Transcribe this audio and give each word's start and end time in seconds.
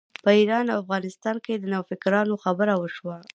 په 0.23 0.29
ایران 0.39 0.65
او 0.73 0.77
افغانستان 0.83 1.35
کې 1.45 1.53
د 1.57 1.63
نوفکرانو 1.73 2.35
خبره 2.43 2.73
وشوه. 2.77 3.17